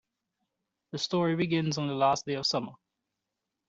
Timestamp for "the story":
0.93-1.35